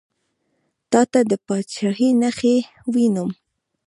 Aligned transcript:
تاته 0.91 1.19
د 1.29 1.31
پاچهي 1.45 2.09
نخښې 2.21 2.55
وینم. 2.93 3.29